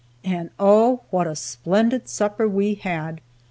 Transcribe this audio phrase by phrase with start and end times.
[0.23, 3.21] And oh, what a splendid supper we had!